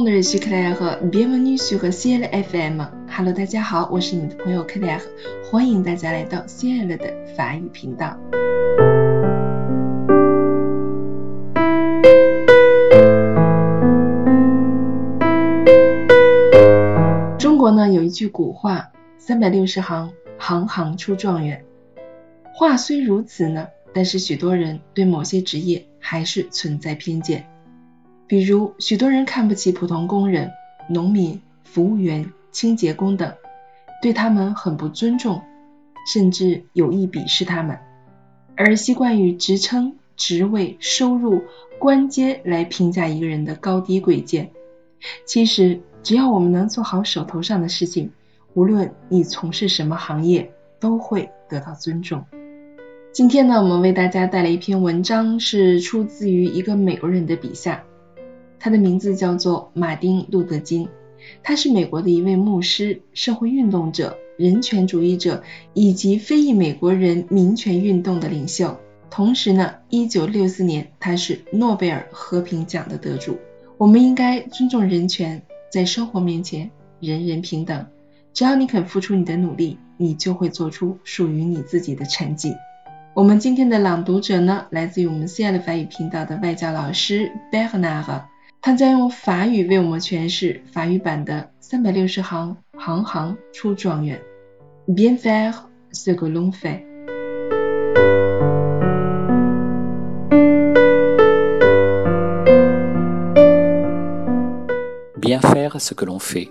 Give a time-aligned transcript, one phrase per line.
[0.00, 0.98] monde, je suis Claire.
[1.02, 5.02] Bienvenue sur c l FM Hello，大家好，我是你的朋友 Claire，
[5.44, 8.16] 欢迎大家来到 C L 的法语频道。
[17.38, 21.62] 中国呢有一句古话：“三百六十行，行行出状元。”
[22.56, 27.49] 话虽如此呢，但是许多人对某些职业还是存在偏见。
[28.30, 30.52] 比如，许多人看不起普通工人、
[30.88, 33.34] 农民、服务员、清洁工等，
[34.00, 35.42] 对他们很不尊重，
[36.06, 37.76] 甚至有意鄙视他们，
[38.54, 41.42] 而习惯于职称、职位、收入、
[41.80, 44.52] 官阶来评价一个人的高低贵贱。
[45.26, 48.12] 其实，只要我们能做好手头上的事情，
[48.54, 52.24] 无论你从事什么行业，都会得到尊重。
[53.10, 57.82] 今天呢，我们为大家带来一篇文章，是出自于一个美国人的笔下。
[58.60, 60.86] 他的名字叫做马丁·路德·金，
[61.42, 68.78] 他是美国的一位牧师、社会运动者、人权主义者以及非裔美国人民权运动的领袖。
[69.10, 73.38] 同时呢，1964年他是诺贝尔和平奖的得主。
[73.78, 77.86] 我们应该尊重人权，在生活面前人人平等。
[78.34, 82.54] 只要你肯付出你的努力，你就会做出属于你自己的成绩。
[83.14, 88.24] 我们今天的朗读者呢，来自于我们 C L 法语频道的外教老师 Bernard。
[88.61, 94.19] 他将用法语为我们诠释法语版的三百六十行，行行出状元。
[94.87, 95.53] Bien faire
[95.91, 96.83] ce que l'on fait.
[105.19, 106.49] Bien faire ce que l'on fait.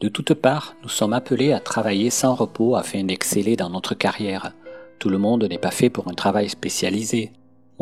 [0.00, 4.52] De toutes parts, nous sommes appelés à travailler sans repos afin d'exceller dans notre carrière.
[4.98, 7.32] Tout le monde n'est pas fait pour un travail spécialisé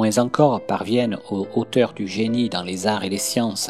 [0.02, 3.70] moins encore parviennent aux hauteurs du génie dans les arts et les sciences.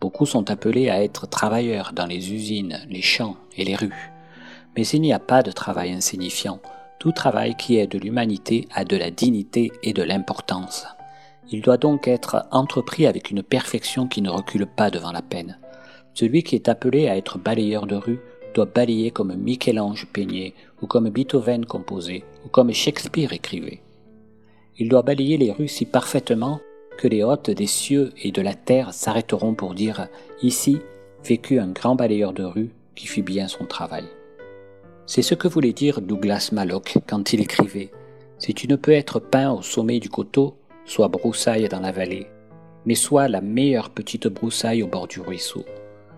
[0.00, 4.10] Beaucoup sont appelés à être travailleurs dans les usines, les champs et les rues.
[4.76, 6.58] Mais il n'y a pas de travail insignifiant.
[6.98, 10.88] Tout travail qui aide l'humanité a de la dignité et de l'importance.
[11.52, 15.60] Il doit donc être entrepris avec une perfection qui ne recule pas devant la peine.
[16.14, 18.18] Celui qui est appelé à être balayeur de rue
[18.54, 23.83] doit balayer comme Michel-Ange peignait, ou comme Beethoven composait, ou comme Shakespeare écrivait.
[24.76, 26.60] Il doit balayer les rues si parfaitement
[26.98, 30.08] que les hôtes des cieux et de la terre s'arrêteront pour dire
[30.42, 30.80] Ici
[31.24, 34.04] vécut un grand balayeur de rue qui fit bien son travail.
[35.06, 37.90] C'est ce que voulait dire Douglas Mallock quand il écrivait
[38.38, 42.26] Si tu ne peux être peint au sommet du coteau, sois broussaille dans la vallée,
[42.84, 45.64] mais sois la meilleure petite broussaille au bord du ruisseau.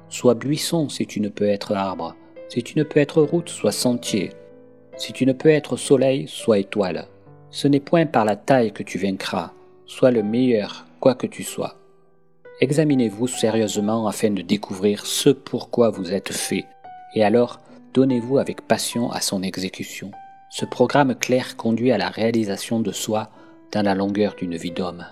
[0.09, 2.15] Sois buisson si tu ne peux être arbre,
[2.49, 4.31] si tu ne peux être route, sois sentier,
[4.97, 7.09] si tu ne peux être soleil, sois étoile.
[7.57, 9.51] Ce n'est point par la taille que tu vaincras,
[9.87, 11.77] sois le meilleur, quoi que tu sois.
[12.61, 16.67] Examinez-vous sérieusement afin de découvrir ce pourquoi vous êtes fait,
[17.15, 17.61] et alors
[17.95, 20.11] donnez-vous avec passion à son exécution.
[20.51, 23.31] Ce programme clair conduit à la réalisation de soi
[23.73, 25.07] dans la longueur d'une vie d'homme.